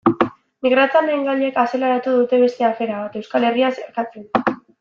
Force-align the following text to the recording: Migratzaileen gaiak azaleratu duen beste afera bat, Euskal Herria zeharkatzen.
Migratzaileen 0.67 1.21
gaiak 1.27 1.59
azaleratu 1.65 2.15
duen 2.15 2.43
beste 2.47 2.67
afera 2.71 2.99
bat, 3.05 3.21
Euskal 3.21 3.49
Herria 3.51 3.73
zeharkatzen. 3.77 4.29